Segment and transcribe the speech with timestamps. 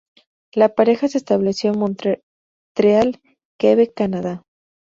[0.53, 3.19] La pareja se estableció en Montreal,
[3.59, 4.41] Quebec, Canadá.